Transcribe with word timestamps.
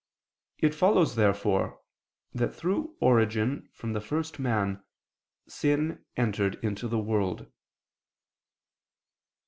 It 0.57 0.73
follows 0.73 1.13
therefore 1.15 1.79
that 2.33 2.55
through 2.55 2.97
origin 3.01 3.69
from 3.71 3.93
the 3.93 4.01
first 4.01 4.39
man 4.39 4.81
sin 5.47 6.03
entered 6.17 6.55
into 6.63 6.87
the 6.87 6.97
world. 6.97 7.45